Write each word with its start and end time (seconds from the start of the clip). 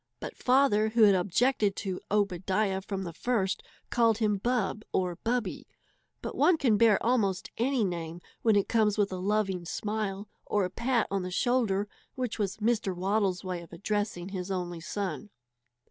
His 0.19 0.31
father, 0.33 0.89
who 0.89 1.03
had 1.03 1.13
objected 1.13 1.75
to 1.75 2.01
"Obadiah" 2.09 2.81
from 2.81 3.03
the 3.03 3.13
first, 3.13 3.61
called 3.91 4.17
him 4.17 4.37
Bub 4.39 4.81
or 4.91 5.17
Bubby; 5.17 5.67
but 6.23 6.33
one 6.33 6.57
can 6.57 6.75
bear 6.75 6.97
almost 7.05 7.51
any 7.59 7.83
name 7.83 8.19
when 8.41 8.55
it 8.55 8.67
comes 8.67 8.97
with 8.97 9.11
a 9.11 9.17
loving 9.17 9.63
smile 9.63 10.27
or 10.43 10.65
a 10.65 10.71
pat 10.71 11.05
on 11.11 11.21
the 11.21 11.29
shoulder, 11.29 11.87
which 12.15 12.39
was 12.39 12.57
Mr. 12.57 12.95
Waddle's 12.95 13.43
way 13.43 13.61
of 13.61 13.71
addressing 13.71 14.29
his 14.29 14.49
only 14.49 14.79
son. 14.81 15.29